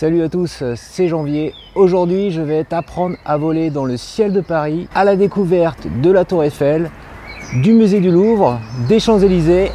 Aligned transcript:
Salut 0.00 0.22
à 0.22 0.30
tous, 0.30 0.64
c'est 0.76 1.08
Janvier. 1.08 1.52
Aujourd'hui, 1.74 2.30
je 2.30 2.40
vais 2.40 2.64
t'apprendre 2.64 3.16
à 3.26 3.36
voler 3.36 3.68
dans 3.68 3.84
le 3.84 3.98
ciel 3.98 4.32
de 4.32 4.40
Paris 4.40 4.88
à 4.94 5.04
la 5.04 5.14
découverte 5.14 5.86
de 6.00 6.10
la 6.10 6.24
Tour 6.24 6.42
Eiffel, 6.42 6.90
du 7.60 7.74
musée 7.74 8.00
du 8.00 8.10
Louvre, 8.10 8.58
des 8.88 8.98
Champs-Élysées 8.98 9.70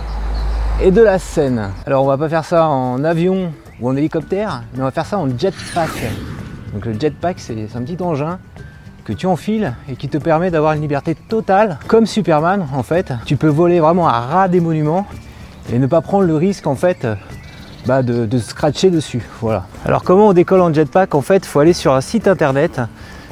et 0.81 0.89
de 0.89 1.01
la 1.03 1.19
Seine. 1.19 1.69
Alors, 1.85 2.03
on 2.03 2.07
va 2.07 2.17
pas 2.17 2.27
faire 2.27 2.43
ça 2.43 2.67
en 2.67 3.03
avion 3.03 3.53
ou 3.79 3.87
en 3.87 3.95
hélicoptère, 3.95 4.63
mais 4.73 4.81
on 4.81 4.85
va 4.85 4.89
faire 4.89 5.05
ça 5.05 5.19
en 5.19 5.29
jetpack. 5.29 5.91
Donc, 6.73 6.87
le 6.87 6.99
jetpack, 6.99 7.37
c'est 7.37 7.67
un 7.75 7.83
petit 7.83 8.01
engin 8.01 8.39
que 9.03 9.13
tu 9.13 9.27
enfiles 9.27 9.75
et 9.87 9.95
qui 9.95 10.09
te 10.09 10.17
permet 10.17 10.49
d'avoir 10.49 10.73
une 10.73 10.81
liberté 10.81 11.13
totale, 11.13 11.77
comme 11.87 12.07
Superman 12.07 12.65
en 12.73 12.81
fait. 12.81 13.13
Tu 13.27 13.37
peux 13.37 13.45
voler 13.45 13.79
vraiment 13.79 14.07
à 14.07 14.21
ras 14.21 14.47
des 14.47 14.59
monuments 14.59 15.05
et 15.71 15.77
ne 15.77 15.85
pas 15.85 16.01
prendre 16.01 16.25
le 16.25 16.35
risque 16.35 16.65
en 16.65 16.75
fait 16.75 17.05
bah, 17.85 18.03
de, 18.03 18.39
scratcher 18.39 18.89
dessus. 18.89 19.21
Voilà. 19.41 19.65
Alors 19.85 20.03
comment 20.03 20.29
on 20.29 20.33
décolle 20.33 20.61
en 20.61 20.73
jetpack? 20.73 21.13
En 21.15 21.21
fait, 21.21 21.37
il 21.37 21.47
faut 21.47 21.59
aller 21.59 21.73
sur 21.73 21.93
un 21.93 22.01
site 22.01 22.27
internet, 22.27 22.81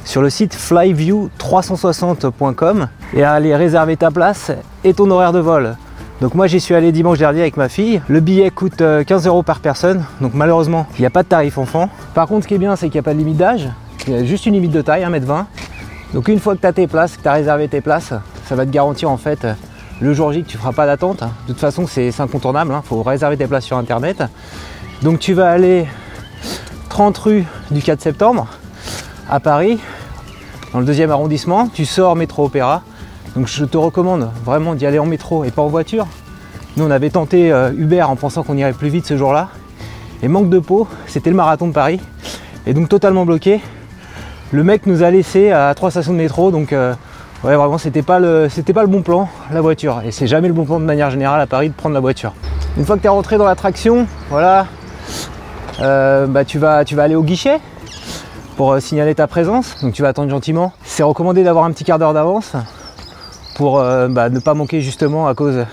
sur 0.04 0.22
le 0.22 0.30
site 0.30 0.54
flyview360.com 0.54 2.86
et 3.14 3.24
aller 3.24 3.56
réserver 3.56 3.96
ta 3.96 4.10
place 4.10 4.52
et 4.84 4.94
ton 4.94 5.10
horaire 5.10 5.32
de 5.32 5.40
vol. 5.40 5.76
Donc 6.20 6.34
moi 6.34 6.46
j'y 6.46 6.60
suis 6.60 6.74
allé 6.74 6.92
dimanche 6.92 7.18
dernier 7.18 7.40
avec 7.40 7.56
ma 7.56 7.68
fille. 7.68 8.00
Le 8.08 8.20
billet 8.20 8.50
coûte 8.50 8.76
15 8.76 9.26
euh, 9.26 9.28
euros 9.28 9.42
par 9.42 9.58
personne. 9.60 10.04
Donc 10.20 10.34
malheureusement 10.34 10.86
il 10.96 11.00
n'y 11.02 11.06
a 11.06 11.10
pas 11.10 11.24
de 11.24 11.28
tarif 11.28 11.58
enfant. 11.58 11.90
Par 12.14 12.28
contre 12.28 12.44
ce 12.44 12.48
qui 12.48 12.54
est 12.54 12.58
bien 12.58 12.76
c'est 12.76 12.86
qu'il 12.86 12.94
n'y 12.94 13.00
a 13.00 13.02
pas 13.02 13.14
de 13.14 13.18
limite 13.18 13.36
d'âge. 13.36 13.68
Il 14.06 14.12
y 14.12 14.16
a 14.16 14.24
juste 14.24 14.46
une 14.46 14.54
limite 14.54 14.70
de 14.70 14.80
taille, 14.82 15.02
1m20. 15.02 15.46
Donc 16.12 16.28
une 16.28 16.38
fois 16.38 16.54
que 16.54 16.60
tu 16.60 16.66
as 16.66 16.72
tes 16.72 16.86
places, 16.86 17.16
que 17.16 17.22
tu 17.22 17.28
as 17.28 17.32
réservé 17.32 17.66
tes 17.68 17.80
places, 17.80 18.12
ça 18.46 18.54
va 18.54 18.64
te 18.64 18.70
garantir 18.70 19.10
en 19.10 19.16
fait 19.16 19.44
le 20.00 20.12
jour 20.12 20.32
J 20.32 20.44
tu 20.44 20.58
feras 20.58 20.72
pas 20.72 20.86
d'attente. 20.86 21.20
De 21.20 21.52
toute 21.52 21.60
façon, 21.60 21.86
c'est 21.86 22.20
incontournable, 22.20 22.72
il 22.72 22.74
hein. 22.74 22.82
faut 22.84 23.02
réserver 23.02 23.36
tes 23.36 23.46
places 23.46 23.64
sur 23.64 23.76
internet. 23.76 24.22
Donc 25.02 25.18
tu 25.18 25.34
vas 25.34 25.50
aller 25.50 25.86
30 26.88 27.16
rue 27.18 27.44
du 27.70 27.82
4 27.82 28.00
septembre 28.00 28.46
à 29.28 29.40
Paris, 29.40 29.80
dans 30.74 30.80
le 30.80 30.86
deuxième 30.86 31.12
arrondissement, 31.12 31.68
tu 31.68 31.84
sors 31.84 32.16
métro 32.16 32.44
opéra. 32.44 32.82
Donc 33.36 33.46
je 33.46 33.64
te 33.64 33.76
recommande 33.76 34.30
vraiment 34.44 34.74
d'y 34.74 34.86
aller 34.86 34.98
en 34.98 35.06
métro 35.06 35.44
et 35.44 35.52
pas 35.52 35.62
en 35.62 35.68
voiture. 35.68 36.06
Nous 36.76 36.84
on 36.84 36.90
avait 36.90 37.10
tenté 37.10 37.52
euh, 37.52 37.70
Uber 37.76 38.02
en 38.02 38.16
pensant 38.16 38.42
qu'on 38.42 38.56
irait 38.56 38.72
plus 38.72 38.88
vite 38.88 39.06
ce 39.06 39.16
jour-là. 39.16 39.50
Et 40.22 40.28
manque 40.28 40.50
de 40.50 40.58
peau, 40.58 40.88
c'était 41.06 41.30
le 41.30 41.36
marathon 41.36 41.68
de 41.68 41.72
Paris. 41.72 42.00
Et 42.66 42.74
donc 42.74 42.88
totalement 42.88 43.24
bloqué. 43.24 43.60
Le 44.50 44.64
mec 44.64 44.86
nous 44.86 45.04
a 45.04 45.10
laissé 45.12 45.52
à 45.52 45.72
trois 45.74 45.92
stations 45.92 46.12
de 46.12 46.18
métro, 46.18 46.50
donc 46.50 46.72
euh, 46.72 46.94
ouais 47.44 47.56
vraiment 47.56 47.78
c'était 47.78 48.02
pas 48.02 48.18
le 48.18 48.48
c'était 48.48 48.72
pas 48.72 48.82
le 48.82 48.88
bon 48.88 49.02
plan 49.02 49.28
la 49.50 49.60
voiture 49.60 50.00
et 50.04 50.10
c'est 50.10 50.26
jamais 50.26 50.48
le 50.48 50.54
bon 50.54 50.64
plan 50.64 50.80
de 50.80 50.84
manière 50.84 51.10
générale 51.10 51.40
à 51.40 51.46
Paris 51.46 51.68
de 51.68 51.74
prendre 51.74 51.94
la 51.94 52.00
voiture. 52.00 52.32
Une 52.76 52.84
fois 52.84 52.96
que 52.96 53.02
tu 53.02 53.06
es 53.06 53.10
rentré 53.10 53.38
dans 53.38 53.44
l'attraction, 53.44 54.08
voilà, 54.30 54.66
euh, 55.80 56.26
bah, 56.26 56.44
tu, 56.44 56.58
vas, 56.58 56.84
tu 56.84 56.96
vas 56.96 57.04
aller 57.04 57.14
au 57.14 57.22
guichet 57.22 57.60
pour 58.56 58.72
euh, 58.72 58.80
signaler 58.80 59.14
ta 59.14 59.28
présence. 59.28 59.76
Donc 59.80 59.92
tu 59.92 60.02
vas 60.02 60.08
attendre 60.08 60.28
gentiment. 60.28 60.72
C'est 60.82 61.04
recommandé 61.04 61.44
d'avoir 61.44 61.66
un 61.66 61.70
petit 61.70 61.84
quart 61.84 62.00
d'heure 62.00 62.14
d'avance 62.14 62.52
pour 63.56 63.78
euh, 63.78 64.08
bah, 64.08 64.28
ne 64.28 64.40
pas 64.40 64.54
manquer 64.54 64.80
justement 64.80 65.28
à 65.28 65.34
cause 65.34 65.66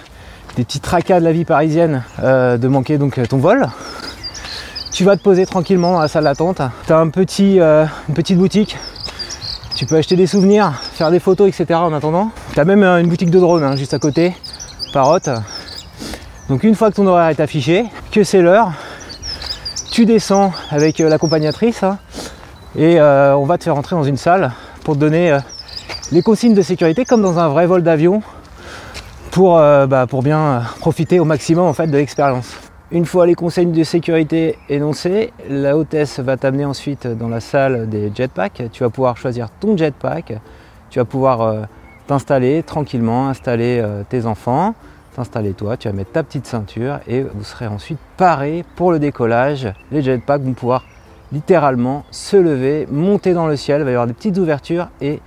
des 0.56 0.64
petits 0.64 0.80
tracas 0.80 1.20
de 1.20 1.26
la 1.26 1.32
vie 1.32 1.46
parisienne 1.46 2.04
de 2.22 2.68
manquer 2.68 2.98
donc 2.98 3.20
ton 3.30 3.38
vol. 3.38 3.68
Tu 4.92 5.06
vas 5.06 5.16
te 5.16 5.24
poser 5.24 5.46
tranquillement 5.46 5.94
dans 5.94 6.02
la 6.02 6.10
salle 6.10 6.26
d'attente. 6.26 6.62
Tu 6.86 6.92
as 6.92 6.98
un 6.98 7.08
petit, 7.08 7.60
une 7.60 8.14
petite 8.14 8.38
boutique 8.38 8.78
tu 9.82 9.88
peux 9.88 9.96
acheter 9.96 10.16
des 10.16 10.28
souvenirs, 10.28 10.74
faire 10.94 11.10
des 11.10 11.20
photos, 11.20 11.48
etc. 11.50 11.80
en 11.80 11.92
attendant. 11.92 12.30
Tu 12.54 12.60
as 12.60 12.66
même 12.66 12.84
une 12.84 13.08
boutique 13.08 13.32
de 13.32 13.40
drone 13.40 13.64
hein, 13.64 13.76
juste 13.76 13.96
à 13.96 13.98
côté, 13.98 14.36
parotte. 14.94 15.28
Donc 16.50 16.64
une 16.64 16.76
fois 16.76 16.92
que 16.92 16.98
ton 16.98 17.08
horaire 17.08 17.30
est 17.30 17.40
affiché, 17.40 17.86
que 18.12 18.24
c'est 18.24 18.44
l'heure, 18.44 18.74
tu 19.90 20.06
descends 20.06 20.54
avec 20.70 21.00
euh, 21.00 21.10
l'accompagnatrice 21.10 21.82
hein, 21.82 21.98
et 22.78 23.00
euh, 23.00 23.36
on 23.36 23.46
va 23.46 23.58
te 23.58 23.64
faire 23.64 23.74
rentrer 23.74 23.96
dans 23.96 24.04
une 24.04 24.18
salle 24.18 24.52
pour 24.84 24.94
te 24.94 25.00
donner 25.00 25.32
euh, 25.32 25.40
les 26.12 26.22
consignes 26.22 26.54
de 26.54 26.62
sécurité 26.62 27.04
comme 27.04 27.24
dans 27.24 27.40
un 27.40 27.48
vrai 27.48 27.66
vol 27.66 27.82
d'avion 27.82 28.22
pour, 29.32 29.56
bah, 29.56 30.06
pour 30.08 30.22
bien 30.22 30.62
profiter 30.80 31.20
au 31.20 31.26
maximum 31.26 31.66
en 31.66 31.74
fait 31.74 31.88
de 31.88 31.98
l'expérience. 31.98 32.61
Une 32.94 33.06
fois 33.06 33.26
les 33.26 33.36
consignes 33.36 33.72
de 33.72 33.86
sécurité 33.86 34.58
énoncées, 34.68 35.32
la 35.50 35.78
hôtesse 35.78 36.20
va 36.20 36.36
t'amener 36.36 36.66
ensuite 36.66 37.08
dans 37.08 37.30
la 37.30 37.40
salle 37.40 37.88
des 37.88 38.12
jetpacks. 38.14 38.64
Tu 38.74 38.84
vas 38.84 38.90
pouvoir 38.90 39.16
choisir 39.16 39.50
ton 39.50 39.78
jetpack, 39.78 40.34
tu 40.90 41.00
vas 41.00 41.06
pouvoir 41.06 41.68
t'installer 42.08 42.64
tranquillement, 42.64 43.30
installer 43.30 43.82
tes 44.10 44.26
enfants, 44.26 44.76
t'installer 45.16 45.54
toi, 45.54 45.78
tu 45.78 45.88
vas 45.88 45.94
mettre 45.94 46.12
ta 46.12 46.22
petite 46.22 46.46
ceinture 46.46 47.00
et 47.08 47.22
vous 47.22 47.46
serez 47.46 47.68
ensuite 47.68 48.00
paré 48.18 48.66
pour 48.76 48.92
le 48.92 49.00
décollage. 49.00 49.70
Les 49.94 50.02
jetpacks 50.02 50.42
vont 50.42 50.52
pouvoir 50.52 50.84
littéralement 51.32 52.04
se 52.12 52.36
lever, 52.36 52.90
monter 52.92 53.34
dans 53.34 53.48
le 53.48 53.56
ciel, 53.56 53.80
il 53.80 53.84
va 53.86 53.92
y 53.92 53.94
avoir 53.94 54.08
des 54.08 54.14
petites 54.14 54.38
ouvertures 54.38 54.90
et 55.00 55.22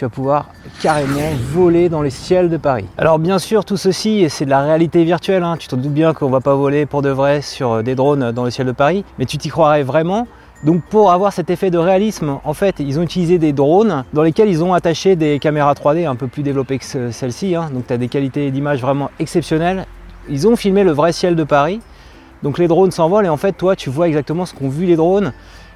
tu 0.00 0.06
vas 0.06 0.08
pouvoir 0.08 0.46
carrément 0.80 1.28
voler 1.52 1.90
dans 1.90 2.00
les 2.00 2.08
ciels 2.08 2.48
de 2.48 2.56
Paris. 2.56 2.86
Alors 2.96 3.18
bien 3.18 3.38
sûr 3.38 3.66
tout 3.66 3.76
ceci 3.76 4.24
c'est 4.30 4.46
de 4.46 4.50
la 4.50 4.62
réalité 4.62 5.04
virtuelle, 5.04 5.42
hein. 5.42 5.56
tu 5.58 5.68
te 5.68 5.76
doutes 5.76 5.92
bien 5.92 6.14
qu'on 6.14 6.30
va 6.30 6.40
pas 6.40 6.54
voler 6.54 6.86
pour 6.86 7.02
de 7.02 7.10
vrai 7.10 7.42
sur 7.42 7.82
des 7.82 7.94
drones 7.94 8.32
dans 8.32 8.44
le 8.44 8.50
ciel 8.50 8.66
de 8.66 8.72
Paris, 8.72 9.04
mais 9.18 9.26
tu 9.26 9.36
t'y 9.36 9.50
croirais 9.50 9.82
vraiment 9.82 10.26
donc 10.64 10.82
pour 10.84 11.12
avoir 11.12 11.34
cet 11.34 11.50
effet 11.50 11.70
de 11.70 11.76
réalisme, 11.76 12.38
en 12.44 12.54
fait, 12.54 12.76
ils 12.80 12.98
ont 12.98 13.02
utilisé 13.02 13.38
des 13.38 13.52
drones 13.54 14.04
dans 14.14 14.22
lesquels 14.22 14.48
ils 14.48 14.62
ont 14.62 14.74
attaché 14.74 15.16
des 15.16 15.38
caméras 15.38 15.72
3D 15.72 16.06
un 16.06 16.16
peu 16.16 16.28
plus 16.28 16.42
développées 16.42 16.78
que 16.78 17.10
celle-ci. 17.10 17.54
Hein. 17.54 17.70
Donc 17.72 17.86
tu 17.86 17.92
as 17.94 17.96
des 17.96 18.08
qualités 18.08 18.50
d'image 18.50 18.82
vraiment 18.82 19.10
exceptionnelles. 19.18 19.86
Ils 20.28 20.46
ont 20.46 20.56
filmé 20.56 20.84
le 20.84 20.92
vrai 20.92 21.12
ciel 21.12 21.34
de 21.34 21.44
Paris. 21.44 21.80
Donc 22.42 22.58
les 22.58 22.68
drones 22.68 22.90
s'envolent 22.90 23.24
et 23.24 23.30
en 23.30 23.38
fait, 23.38 23.52
toi, 23.52 23.74
tu 23.74 23.88
vois 23.88 24.06
exactement 24.06 24.44
ce 24.44 24.54
qu'ont 24.54 24.68
vu 24.68 24.84
les 24.84 24.96
drones. 24.96 25.32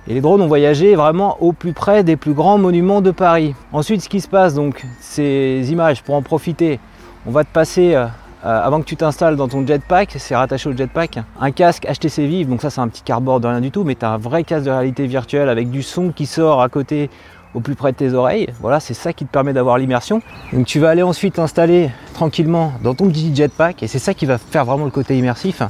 Et 0.07 0.15
les 0.15 0.21
drones 0.21 0.43
ont 0.43 0.47
voyagé 0.47 0.97
vraiment 0.97 1.39
au 1.41 1.53
plus 1.53 1.73
près 1.73 2.05
des 2.05 2.17
plus 2.17 2.35
grands 2.35 2.59
monuments 2.59 3.01
de 3.01 3.11
Paris. 3.11 3.55
Ensuite, 3.73 4.03
ce 4.03 4.09
qui 4.09 4.21
se 4.21 4.29
passe, 4.29 4.55
donc, 4.55 4.85
ces 5.01 5.67
images, 5.71 6.03
pour 6.03 6.15
en 6.15 6.21
profiter, 6.21 6.79
on 7.27 7.31
va 7.31 7.43
te 7.43 7.49
passer 7.51 7.95
euh, 7.95 8.05
euh, 8.45 8.61
avant 8.63 8.81
que 8.81 8.85
tu 8.85 8.97
t'installes 8.97 9.37
dans 9.37 9.49
ton 9.49 9.67
jetpack, 9.67 10.17
c'est 10.19 10.37
rattaché 10.37 10.69
au 10.69 10.77
jetpack, 10.77 11.21
un 11.41 11.51
casque 11.51 11.87
HTC 11.87 12.27
Vive, 12.27 12.49
donc 12.51 12.61
ça 12.61 12.69
c'est 12.69 12.83
un 12.83 12.89
petit 12.89 13.01
cardboard 13.01 13.43
de 13.43 13.49
rien 13.49 13.63
du 13.63 13.71
tout, 13.71 13.85
mais 13.85 13.95
tu 13.95 14.05
un 14.05 14.19
vrai 14.19 14.45
casque 14.45 14.67
de 14.67 14.71
réalité 14.71 15.07
virtuelle 15.07 15.49
avec 15.49 15.71
du 15.71 15.83
son 15.83 16.11
qui 16.11 16.27
sort 16.27 16.61
à 16.61 16.69
côté 16.69 17.09
au 17.55 17.61
plus 17.61 17.75
près 17.75 17.93
de 17.93 17.97
tes 17.97 18.13
oreilles. 18.13 18.49
Voilà, 18.61 18.81
c'est 18.81 18.95
ça 18.95 19.13
qui 19.13 19.25
te 19.25 19.31
permet 19.31 19.53
d'avoir 19.53 19.79
l'immersion. 19.79 20.21
Donc 20.53 20.67
tu 20.67 20.81
vas 20.81 20.91
aller 20.91 21.03
ensuite 21.03 21.35
t'installer 21.35 21.91
tranquillement 22.13 22.73
dans 22.83 22.95
ton 22.95 23.09
petit 23.09 23.35
jetpack 23.35 23.83
et 23.83 23.87
c'est 23.87 23.99
ça 23.99 24.15
qui 24.15 24.27
va 24.27 24.39
faire 24.39 24.65
vraiment 24.65 24.85
le 24.85 24.91
côté 24.91 25.17
immersif. 25.17 25.63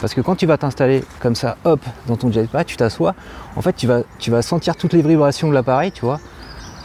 Parce 0.00 0.14
que 0.14 0.20
quand 0.20 0.36
tu 0.36 0.46
vas 0.46 0.56
t'installer 0.56 1.04
comme 1.20 1.34
ça, 1.34 1.56
hop, 1.64 1.80
dans 2.06 2.16
ton 2.16 2.30
jetpack, 2.30 2.66
tu 2.66 2.76
t'assois, 2.76 3.14
en 3.56 3.62
fait 3.62 3.74
tu 3.74 3.86
vas, 3.86 4.02
tu 4.18 4.30
vas 4.30 4.42
sentir 4.42 4.76
toutes 4.76 4.92
les 4.92 5.02
vibrations 5.02 5.48
de 5.48 5.54
l'appareil, 5.54 5.92
tu 5.92 6.04
vois. 6.04 6.20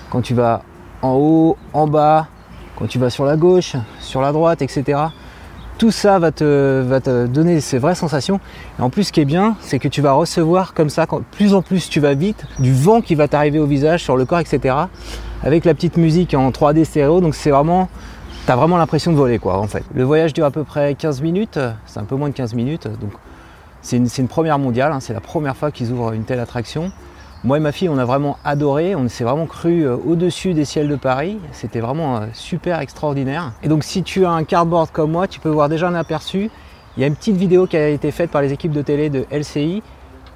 Quand 0.10 0.22
tu 0.22 0.34
vas 0.34 0.64
en 1.02 1.14
haut, 1.14 1.58
en 1.74 1.88
bas, 1.88 2.28
quand 2.78 2.88
tu 2.88 3.00
vas 3.00 3.10
sur 3.10 3.26
la 3.26 3.38
gauche, 3.38 3.76
sur 4.00 4.22
la 4.22 4.32
droite, 4.32 4.62
etc 4.62 5.10
tout 5.84 5.92
ça 5.92 6.18
va 6.18 6.32
te, 6.32 7.26
donner 7.28 7.60
ces 7.60 7.78
vraies 7.78 7.94
sensations. 7.94 8.40
Et 8.80 8.82
en 8.82 8.90
plus, 8.90 9.04
ce 9.04 9.12
qui 9.12 9.20
est 9.20 9.26
bien, 9.26 9.58
c'est 9.60 9.80
que 9.80 9.90
tu 9.90 10.02
vas 10.02 10.14
recevoir 10.14 10.74
comme 10.74 10.90
ça, 10.90 11.06
quand 11.06 11.22
plus 11.24 11.54
en 11.54 11.62
plus 11.62 11.90
tu 11.90 12.00
vas 12.00 12.14
vite, 12.14 12.46
du 12.60 12.74
vent 12.74 13.02
qui 13.02 13.16
va 13.16 13.28
t'arriver 13.28 13.60
au 13.60 13.66
visage, 13.66 14.02
sur 14.02 14.16
le 14.16 14.24
corps, 14.24 14.40
etc. 14.40 14.76
Avec 15.44 15.66
la 15.66 15.74
petite 15.74 15.98
musique 15.98 16.36
en 16.36 16.52
3D 16.52 16.86
stéréo. 16.86 17.20
Donc 17.20 17.36
c'est 17.36 17.50
vraiment, 17.50 17.90
t'as 18.46 18.56
vraiment 18.56 18.78
l'impression 18.78 19.12
de 19.12 19.18
voler 19.18 19.40
quoi 19.40 19.58
en 19.58 19.68
fait. 19.68 19.84
Le 19.94 20.06
voyage 20.06 20.32
dure 20.32 20.46
à 20.46 20.52
peu 20.52 20.64
près 20.64 20.96
15 20.96 21.22
minutes, 21.22 21.60
c'est 21.86 22.00
un 22.00 22.06
peu 22.06 22.16
moins 22.16 22.30
de 22.30 22.34
15 22.34 22.54
minutes. 22.54 22.88
Donc 23.02 23.12
c'est 23.82 23.98
une, 23.98 24.28
première 24.30 24.60
mondiale, 24.60 24.94
hein. 24.94 25.02
c'est 25.02 25.12
la 25.12 25.20
première 25.20 25.58
fois 25.58 25.70
qu'ils 25.70 25.92
ouvrent 25.92 26.14
une 26.14 26.24
telle 26.24 26.40
attraction. 26.40 26.94
Moi 27.46 27.58
et 27.58 27.60
ma 27.60 27.74
fille, 27.74 27.90
on 27.90 27.98
a 27.98 28.06
vraiment 28.06 28.38
adoré, 28.46 28.96
on 28.96 29.10
s'est 29.10 29.26
vraiment 29.26 29.48
cru 29.48 29.82
euh, 29.82 29.98
au-dessus 29.98 30.54
des 30.54 30.64
ciels 30.64 30.88
de 30.88 30.96
Paris. 30.96 31.40
C'était 31.52 31.82
vraiment 31.82 32.16
euh, 32.16 32.26
super 32.32 32.80
extraordinaire. 32.80 33.52
Et 33.64 33.68
donc 33.68 33.84
si 33.84 34.02
tu 34.02 34.26
as 34.26 34.32
un 34.32 34.46
cardboard 34.46 34.92
comme 34.92 35.12
moi, 35.12 35.28
tu 35.28 35.42
peux 35.42 35.50
voir 35.50 35.68
déjà 35.68 35.90
un 35.90 35.94
aperçu. 35.94 36.50
Il 36.96 37.02
y 37.02 37.04
a 37.04 37.08
une 37.08 37.18
petite 37.18 37.36
vidéo 37.36 37.68
qui 37.68 37.76
a 37.76 37.90
été 37.90 38.12
faite 38.12 38.32
par 38.32 38.42
les 38.42 38.54
équipes 38.54 38.72
de 38.72 38.82
télé 38.82 39.10
de 39.10 39.26
LCI, 39.30 39.84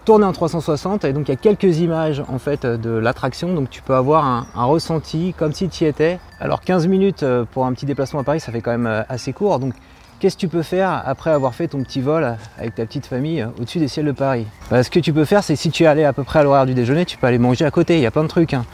tournée 0.04 0.26
en 0.26 0.34
360, 0.34 1.06
et 1.06 1.14
donc 1.14 1.30
il 1.30 1.32
y 1.32 1.34
a 1.34 1.38
quelques 1.38 1.80
images 1.80 2.22
en 2.28 2.40
fait 2.40 2.66
de 2.66 2.90
l'attraction, 2.90 3.54
donc 3.54 3.70
tu 3.70 3.82
peux 3.82 3.96
avoir 3.96 4.26
un, 4.26 4.46
ressenti 4.66 5.34
comme 5.38 5.54
si 5.54 5.70
tu 5.70 5.86
y 5.86 5.88
étais. 5.88 6.20
Alors 6.42 6.60
15 6.60 6.88
minutes 6.88 7.24
euh, 7.24 7.46
pour 7.50 7.66
un 7.66 7.72
petit 7.72 7.86
déplacement 7.86 8.20
à 8.20 8.24
Paris, 8.26 8.42
ça 8.42 8.52
fait 8.52 8.60
quand 8.60 8.78
même 8.78 9.06
assez 9.08 9.32
court, 9.32 9.60
donc 9.60 9.76
Qu'est-ce 10.20 10.36
que 10.36 10.42
tu 10.42 10.48
peux 10.48 10.64
faire 10.64 11.04
après 11.06 11.30
avoir 11.30 11.54
fait 11.54 11.68
ton 11.68 11.84
petit 11.84 12.02
vol 12.02 12.38
avec 12.58 12.74
ta 12.74 12.88
petite 12.88 13.06
famille 13.06 13.46
au-dessus 13.60 13.78
des 13.78 13.88
ciels 13.88 14.08
de 14.08 14.12
Paris 14.12 14.48
bah, 14.72 14.82
Ce 14.82 14.90
que 14.90 15.00
tu 15.00 15.14
peux 15.14 15.26
faire, 15.26 15.44
c'est 15.44 15.56
si 15.56 15.70
tu 15.70 15.84
es 15.84 15.86
allé 15.86 16.06
à 16.06 16.14
peu 16.14 16.24
près 16.24 16.40
à 16.40 16.44
l'horaire 16.44 16.66
du 16.66 16.74
déjeuner, 16.74 17.06
tu 17.06 17.18
peux 17.18 17.28
aller 17.28 17.38
manger 17.38 17.66
à 17.66 17.72
côté. 17.72 17.98
Il 17.98 18.02
y 18.02 18.06
a 18.08 18.10
plein 18.10 18.24
de 18.24 18.28
trucs. 18.28 18.56
Hein. 18.56 18.66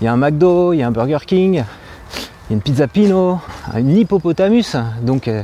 Il 0.00 0.04
y 0.04 0.08
a 0.08 0.12
un 0.12 0.18
McDo, 0.18 0.74
il 0.74 0.78
y 0.78 0.82
a 0.82 0.86
un 0.86 0.90
Burger 0.90 1.24
King, 1.26 1.54
il 1.54 1.56
y 1.56 1.60
a 1.60 1.64
une 2.50 2.60
pizza 2.60 2.86
Pino, 2.86 3.38
une 3.74 3.96
hippopotamus. 3.96 4.76
Donc, 5.00 5.26
euh, 5.26 5.42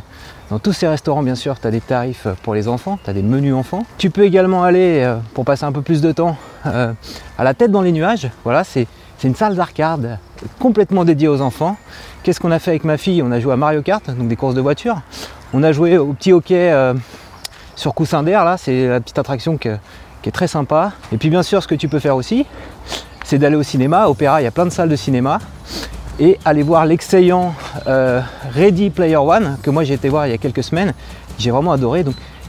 dans 0.50 0.58
tous 0.58 0.74
ces 0.74 0.88
restaurants, 0.88 1.22
bien 1.22 1.34
sûr, 1.34 1.58
tu 1.58 1.66
as 1.66 1.70
des 1.70 1.80
tarifs 1.80 2.26
pour 2.42 2.54
les 2.54 2.68
enfants, 2.68 2.98
tu 3.02 3.08
as 3.08 3.14
des 3.14 3.22
menus 3.22 3.54
enfants. 3.54 3.86
Tu 3.96 4.10
peux 4.10 4.24
également 4.24 4.62
aller, 4.62 5.04
euh, 5.04 5.16
pour 5.32 5.46
passer 5.46 5.64
un 5.64 5.72
peu 5.72 5.80
plus 5.80 6.02
de 6.02 6.12
temps, 6.12 6.36
euh, 6.66 6.92
à 7.38 7.44
la 7.44 7.54
tête 7.54 7.70
dans 7.70 7.82
les 7.82 7.92
nuages. 7.92 8.30
Voilà, 8.44 8.62
c'est 8.62 8.86
une 9.24 9.34
salle 9.34 9.56
d'arcade 9.56 10.18
complètement 10.58 11.06
dédiée 11.06 11.28
aux 11.28 11.40
enfants. 11.40 11.78
Qu'est-ce 12.22 12.40
qu'on 12.40 12.50
a 12.50 12.58
fait 12.58 12.72
avec 12.72 12.84
ma 12.84 12.98
fille? 12.98 13.22
On 13.22 13.32
a 13.32 13.40
joué 13.40 13.54
à 13.54 13.56
Mario 13.56 13.82
Kart, 13.82 14.04
donc 14.10 14.28
des 14.28 14.36
courses 14.36 14.54
de 14.54 14.60
voitures. 14.60 15.00
On 15.52 15.62
a 15.62 15.72
joué 15.72 15.96
au 15.96 16.12
petit 16.12 16.32
hockey 16.32 16.72
euh, 16.72 16.94
sur 17.76 17.94
coussin 17.94 18.22
d'air, 18.22 18.44
là, 18.44 18.56
c'est 18.56 18.88
la 18.88 19.00
petite 19.00 19.18
attraction 19.18 19.56
qui 19.56 19.68
est 19.68 20.30
très 20.32 20.48
sympa. 20.48 20.92
Et 21.12 21.18
puis 21.18 21.30
bien 21.30 21.42
sûr, 21.42 21.62
ce 21.62 21.68
que 21.68 21.74
tu 21.74 21.88
peux 21.88 22.00
faire 22.00 22.16
aussi, 22.16 22.46
c'est 23.24 23.38
d'aller 23.38 23.56
au 23.56 23.62
cinéma. 23.62 24.08
Opéra, 24.08 24.40
il 24.40 24.44
y 24.44 24.48
a 24.48 24.50
plein 24.50 24.66
de 24.66 24.70
salles 24.70 24.88
de 24.88 24.96
cinéma. 24.96 25.38
Et 26.18 26.38
aller 26.44 26.62
voir 26.62 26.86
l'excellent 26.86 27.54
euh, 27.86 28.20
Ready 28.54 28.90
Player 28.90 29.16
One, 29.16 29.58
que 29.62 29.68
moi 29.68 29.84
j'ai 29.84 29.94
été 29.94 30.08
voir 30.08 30.26
il 30.26 30.30
y 30.30 30.34
a 30.34 30.38
quelques 30.38 30.64
semaines. 30.64 30.94
J'ai 31.38 31.50
vraiment 31.50 31.72
adoré. 31.72 32.04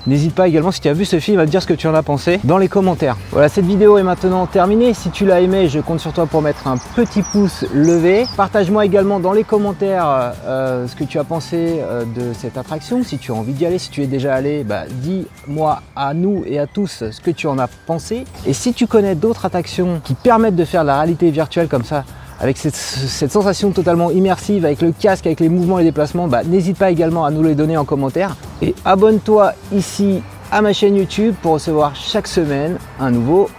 N'hésite 0.08 0.34
pas 0.34 0.48
également 0.48 0.72
si 0.72 0.80
tu 0.80 0.88
as 0.88 0.94
vu 0.94 1.04
ce 1.04 1.20
film 1.20 1.38
à 1.38 1.42
me 1.42 1.50
dire 1.50 1.62
ce 1.62 1.68
que 1.68 1.74
tu 1.74 1.86
en 1.86 1.94
as 1.94 2.02
pensé 2.02 2.40
dans 2.46 2.58
les 2.58 2.70
commentaires. 2.70 3.18
Voilà, 3.32 3.50
cette 3.50 3.66
vidéo 3.66 3.98
est 3.98 4.04
maintenant 4.04 4.46
terminée. 4.46 4.94
Si 4.94 5.10
tu 5.10 5.26
l'as 5.26 5.42
aimé, 5.42 5.68
je 5.68 5.82
compte 5.82 6.00
sur 6.00 6.14
toi 6.14 6.26
pour 6.26 6.42
mettre 6.42 6.66
un 6.66 6.78
petit 6.96 7.22
pouce 7.22 7.66
levé. 7.74 8.26
Partage-moi 8.38 8.86
également 8.86 9.20
dans 9.20 9.34
les 9.34 9.44
commentaires 9.44 10.34
euh, 10.46 10.88
ce 10.88 10.96
que 10.96 11.04
tu 11.04 11.20
as 11.20 11.26
pensé 11.26 11.82
euh, 11.82 12.06
de 12.06 12.32
cette 12.32 12.58
attraction. 12.58 13.04
Si 13.04 13.18
tu 13.18 13.34
as 13.34 13.36
envie 13.36 13.52
d'y 13.52 13.66
aller, 13.66 13.80
si 13.80 13.90
tu 13.90 14.02
es 14.02 14.08
déjà 14.08 14.34
allé, 14.34 14.64
bah, 14.64 14.84
dis-moi 14.90 15.82
à 15.94 16.14
nous 16.14 16.44
et 16.46 16.58
à 16.58 16.68
tous 16.68 17.04
ce 17.12 17.20
que 17.20 17.32
tu 17.32 17.48
en 17.48 17.60
as 17.60 17.68
pensé. 17.68 18.24
Et 18.46 18.54
si 18.54 18.74
tu 18.74 18.88
connais 18.88 19.16
d'autres 19.16 19.46
attractions 19.46 20.00
qui 20.02 20.14
permettent 20.14 20.56
de 20.56 20.64
faire 20.64 20.84
de 20.84 20.88
la 20.88 21.00
réalité 21.00 21.32
virtuelle 21.32 21.68
comme 21.68 21.84
ça, 21.84 22.06
avec 22.40 22.58
cette, 22.58 22.76
sensation 22.76 23.72
totalement 23.72 24.12
immersive, 24.12 24.64
avec 24.64 24.82
le 24.82 24.94
casque, 24.94 25.26
avec 25.26 25.40
les 25.40 25.50
mouvements 25.50 25.80
et 25.80 25.84
les 25.84 25.90
déplacements, 25.90 26.28
bah, 26.28 26.44
n'hésite 26.46 26.78
pas 26.78 26.92
également 26.92 27.26
à 27.26 27.32
nous 27.32 27.44
les 27.44 27.56
donner 27.56 27.76
en 27.76 27.84
commentaire. 27.84 28.38
Et 28.62 28.74
abonne-toi 28.86 29.54
ici 29.72 30.22
à 30.52 30.62
ma 30.62 30.74
chaîne 30.74 30.96
YouTube 30.96 31.36
pour 31.42 31.54
recevoir 31.54 31.96
chaque 31.96 32.28
semaine 32.28 32.78
un 33.00 33.12
nouveau 33.12 33.50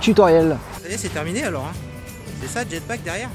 tutoriel. 0.00 0.56
Ça 0.82 0.88
y 0.88 0.92
est, 0.92 0.96
c'est 0.96 1.08
terminé 1.08 1.44
alors. 1.44 1.66
Hein. 1.66 1.76
c'est 2.40 2.48
ça, 2.48 2.60
jetpack 2.68 3.02
derrière 3.02 3.28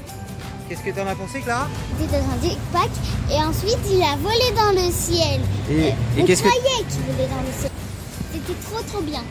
Qu'est-ce 0.68 0.82
que 0.82 0.90
tu 0.90 1.00
en 1.00 1.06
as 1.06 1.14
pensé, 1.14 1.40
Clara? 1.40 1.68
Il 1.98 2.06
était 2.06 2.18
dans 2.18 2.24
un 2.24 2.42
jetpack 2.42 2.90
et 3.30 3.42
ensuite 3.44 3.78
il 3.88 4.02
a 4.02 4.16
volé 4.16 4.50
dans 4.56 4.72
le 4.72 4.90
ciel. 4.90 5.40
Et, 5.70 6.20
et 6.20 6.24
qu'est-ce 6.24 6.42
que. 6.42 6.48
qu'il 6.48 7.02
volait 7.02 7.28
dans 7.28 7.40
le 7.40 7.52
ciel. 7.56 7.70
C'était 8.32 8.54
trop 8.68 8.82
trop 8.82 9.02
bien. 9.02 9.22